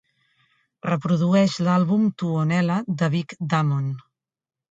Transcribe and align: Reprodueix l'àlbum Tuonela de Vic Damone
Reprodueix 0.87 1.57
l'àlbum 1.67 2.07
Tuonela 2.23 2.79
de 3.01 3.11
Vic 3.17 3.37
Damone 3.55 3.95